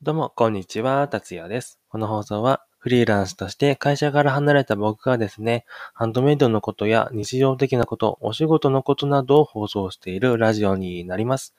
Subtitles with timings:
[0.00, 1.80] どうも、こんにちは、達也です。
[1.88, 11.56] この放送は、フリーランスとして会社から離れた僕がですね、ハンドメイドのことや日常的なこと、お仕事のことなどを放送しているラジオになります。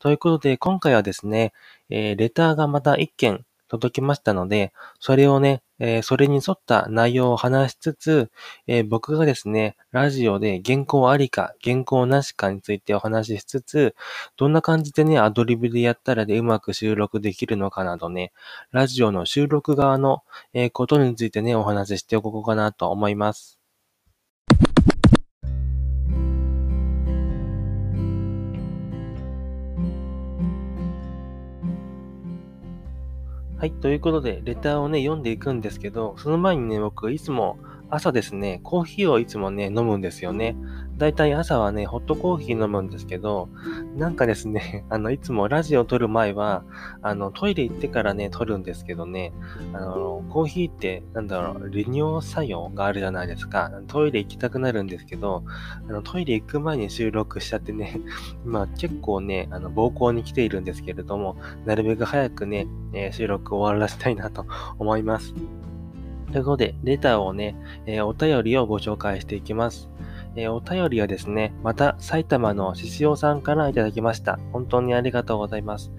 [0.00, 1.52] ということで、今回はですね、
[1.88, 8.30] えーレターがまた1件届きましたので、それをね、えーそれに沿った内容を話しつつ、
[8.66, 13.94] えー僕がですね、ラジオで原稿ありか、原稿なしかについてお話ししつつ、
[14.36, 18.32] どんな感じでね、アドリブでやったらでうまく収録できるのかなどね、
[18.72, 23.57] ラジオの収録側の、えーことについてね、お話ししておこうかなと思います。
[33.58, 33.72] はい。
[33.72, 37.58] ということで、レターをね、読んでいくんですけど、その前にね、僕、いつも
[37.90, 40.54] 朝ですね、コーヒーをいつもね、飲むんですよね。
[40.98, 43.48] だいたい朝はね、ホットコーヒー飲むんですけど、
[43.96, 46.64] なんかですね、 あの、いつもラジオ撮る前は、
[47.02, 49.32] あの、トイレ行ってからね、撮るんですけどね、
[49.72, 53.70] あの、コーヒーって、なんだろう、利尿作用があるじゃないですか。
[53.86, 55.44] トイレ行きたくなるんですけど、
[55.88, 58.00] あの、トイレ行く前に収録しちゃってね、
[58.44, 64.46] 今結構ね、あの、暴行に来ているんですけれども、なるべく早くね、えー収録終わらせたいなと
[64.80, 65.32] 思います。
[66.32, 67.54] ということで、レターをね、
[67.86, 69.88] えーお便りをご紹介していきます。
[70.36, 74.38] えーお便りはですね、また埼玉のししおさんからいただきました。
[74.52, 75.92] 本当にありがとうございます。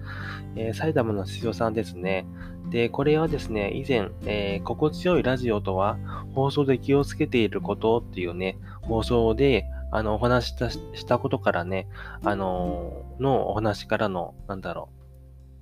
[0.56, 2.26] えー埼玉のししおさんですね。
[2.70, 5.98] で、これはですね、以前、えー心地よいラジオとは、
[6.34, 11.88] 放送で気をつけていることっていうね、放送で、あの、お話ししたしたことからね、
[12.24, 14.99] あののお話からの、なんだろう、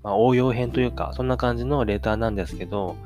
[0.08, 2.96] まあ、応用編というか、そんな感じのレターなんですけど、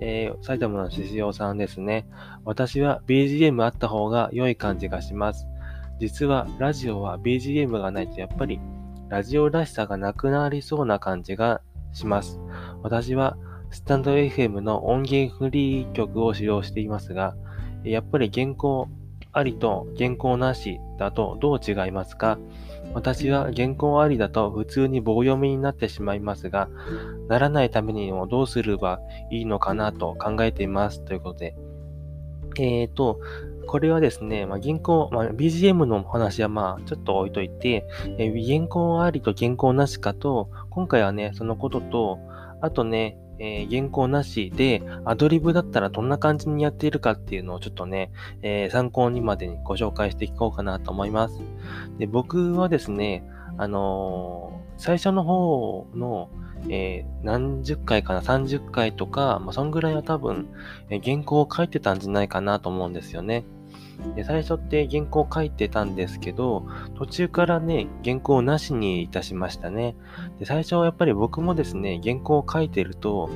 [0.00, 2.06] えー埼玉のししおさんですね。
[2.44, 5.48] 私は BGM あった方が良い感じがします。
[5.98, 8.60] 実はラジオは BGM がないとやっぱり
[9.08, 12.38] ラジオらしさがなくなりそうな感じがします。
[12.84, 13.36] 私は
[13.72, 17.34] スタンド FM の音源フリー曲を使用していますが、
[17.82, 18.88] やっぱり原稿
[19.32, 22.38] ありと原稿なしだとどう違いますか？
[22.94, 26.68] 私は原稿ありだと普通に棒読みになってしまいますが、
[27.28, 29.00] ならないためにもどうすれば
[29.30, 31.00] いいのかなと考えています。
[31.02, 31.54] ということで。
[32.58, 33.18] えーと、
[33.66, 37.86] これはですね、まあ、原稿、まあ、BGM の話はまあ、ちょっと置いといて、
[38.18, 42.18] えー原稿ありと原稿なしかと、今回はね、そのことと、
[42.60, 48.10] あとね、えー原稿なしで、アドリブだったらどんな感じにやっているかっていうのをちょっとね、
[48.42, 51.40] えー参考にまでにご紹介していこうかなと思います。
[51.98, 53.24] で、僕はですね、
[53.58, 56.28] あのー最初の方の、
[56.68, 60.48] えー何十回かな、30回とか、まあ、そんぐらいは多分、
[60.90, 63.44] え原稿を書いてたんじゃないかなと思うんですよね。
[64.16, 66.66] で最初って原稿書いてたんですけど、
[66.96, 69.96] 途中からね、原稿なしにいたしましたね。
[70.38, 73.30] で最初はやっぱり僕もですね、原稿を書いてると、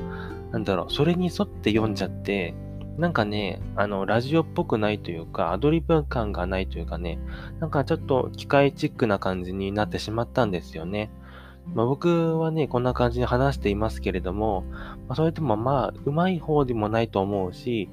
[0.53, 2.55] なんだろう、それに沿って読んじゃって、
[2.99, 7.19] なんかね、あの、ラジオっぽくないというか、アドリブ感がないというかね、
[7.61, 11.11] なんかちょっと機械チックな感じになってしまったんですよね。
[11.75, 14.65] まあ、僕はね、こんな感じに話していますけれども、
[15.09, 17.91] まあ、それでもまあ、うまい方でもないと思うし、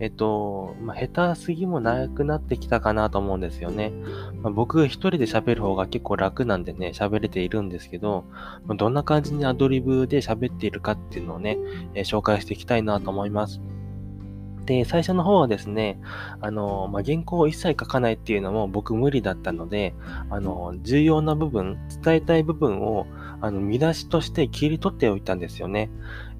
[0.00, 3.92] えっと、まあ、下手すぎもなくなってきたかなと思うんですよね。
[4.42, 8.24] まあ、僕一人で喋る方が結構楽なんでね、喋れているんですけど、
[8.66, 11.58] まあ、どんな感じにアドリブで喋っているかっていうのをね、
[11.94, 13.60] えー紹介していきたいなと思います。
[14.68, 15.98] で、最初の方はですね、
[16.42, 19.94] あの、まあ、原稿を一切書かないっていうのも僕無理だったので、
[20.28, 23.06] あの、重要な部分、伝えたい部分を、
[23.40, 25.88] あの、見出しとして切り取っておいたんですよね。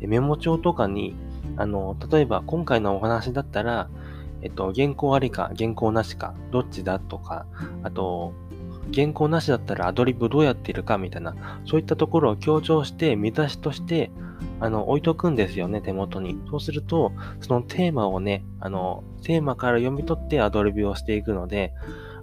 [0.01, 1.15] メモ帳とかに、
[1.57, 3.89] あの、例えば今回のお話だったら、
[4.43, 7.47] えっと、原稿ありか、原稿なしか、どっちだとか、
[7.83, 8.35] あと、
[8.95, 11.35] 原稿なしだったらアドリブどうやってるかみたいな、
[11.65, 14.11] そういったところを強調して、見出しとして、
[14.61, 16.41] あの、置いとくんですよね、手元に。
[16.51, 21.73] そうすると、そのテーマをね、あの、テーマから読み取ってアドリブをしていくので、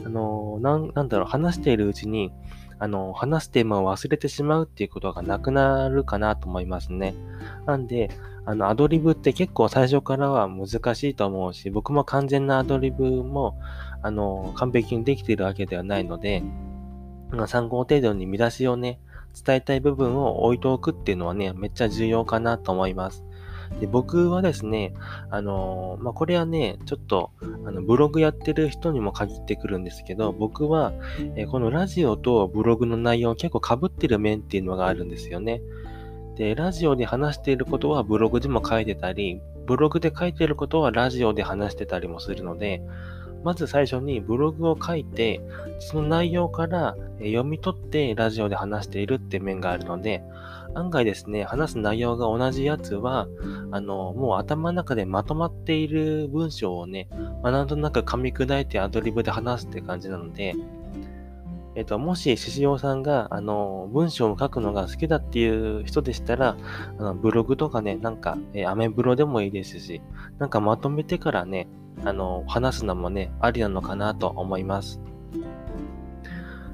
[0.05, 2.31] あの、なん、なんだろう、話しているうちに、
[2.77, 7.15] あの、話すテーマを忘れてしまうっていうことがなくなるかなと思いますね。
[7.65, 8.09] なんで、
[8.45, 13.57] あの、アドリブって結構最初からは難しいと思うし、僕も完全なアドリブも、
[14.01, 16.43] あの、完璧にできているわけではないので、
[17.47, 18.99] 参考程度に見出しをね、
[19.35, 23.23] 伝えたい部分を置いておくっていうのはね、めっちゃ重要かなと思います。
[23.79, 24.93] で僕はですね、
[25.29, 27.31] あのまあ、これはね、ちょっと、
[27.65, 30.93] あの、ブログやってる人にも限ってくるんですけど、僕は、
[31.35, 35.61] えーこのラジオとブログの内容結構被ってる面っていうのがあるんですよね。
[36.37, 42.81] で、ラジオで話していることはブログでも書いてたり、ブログで書いてることはラジオで話してたりもするので、
[43.45, 45.39] まず最初にブログを書いて、
[45.77, 50.23] その内容から読み取ってラジオで話しているって面があるので、
[50.73, 53.27] 案外ですね、話す内容が同じやつは、
[53.69, 57.07] あの、もう頭の中でまとまっている文章をね、
[57.43, 60.55] まあ、なんとなく噛み砕いてアドリブで話すって感じなので、
[61.75, 66.57] えっと、もし、獅子王さんが、あの、文章を書くのが好きだっていう人でしたら、
[66.97, 70.01] あのブログとかね、なんか、えー、アメブロでもいいですし、
[70.39, 71.67] なんかまとめてからね、
[72.03, 75.01] あの、話すのもね、ありなのかなと思います。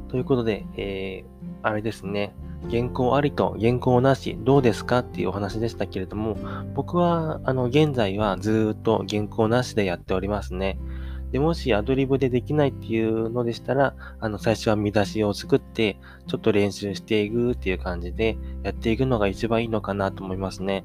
[0.09, 2.33] ということで、えー、あれですね、
[2.69, 6.38] 原稿ありと原稿なし、どうですかっていうお話でしたけれども、
[6.75, 10.77] 僕は、あの、現在はずっと原稿なしでやっておりますね。
[11.31, 15.97] で、もしアドリブでできないっていうのでしたら、あの、最初は見出しを作って、
[16.27, 20.83] ちょっと練習していくっていう感じでやっていくのが一番いいのかなと思いますね。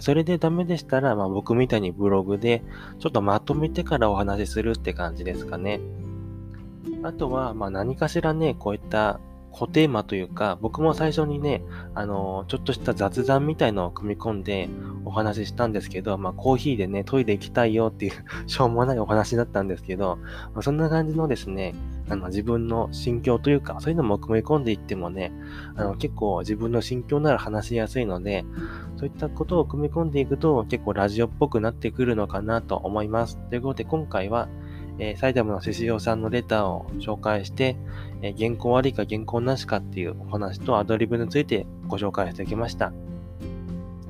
[0.00, 2.62] それでダメでしたら、まあ僕みたいにブログで、
[2.98, 5.80] ちょっとまとめてからお話しするって感じですかね。
[7.02, 9.20] あとは、まあ何かしらね、こういった
[9.52, 11.62] 固テーマというか、僕も最初にね、
[11.94, 14.68] あの、ちょっとした雑談みたいのを組み込んで
[15.04, 18.12] お話ししたんですけど、まあ、コーヒーでね、トイレ行きたいよっていう
[18.46, 20.16] しょうもないお話だったんですけど、
[20.54, 21.74] まあ、そんな感じのですね、
[22.10, 25.32] あの、自分の心境というか、そういうのも組み込んでいってもね、
[25.76, 28.44] あの、結構自分の心境なら話しやすいので、
[28.96, 33.38] そういったことを組み込んでいくと、結構ラジオっぽくなってくるのかなと思います。
[33.50, 34.48] ということで、今回は、
[34.98, 37.76] えー、埼玉の獅子王さんのレターを紹介して、
[38.22, 42.92] えー、原稿ありか原稿なしかっていうお話とアドリブについてご紹介してきました。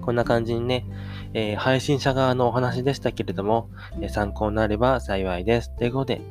[0.01, 0.87] こんな感じにね、
[1.35, 3.69] えー、配信者側のお話でしたけれども、
[4.01, 5.77] え参考になれば幸いです。
[5.77, 6.23] ということで、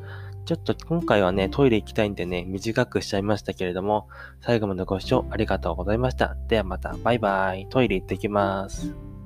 [0.47, 4.07] ちょっと今回はね、トイレ行きたいんでね、短くしちゃいましたけれども、
[4.39, 6.37] 最後までご視聴ありがとうございました。
[6.47, 7.67] ではまた、バイバイ。
[7.69, 9.16] トイレ行ってきます。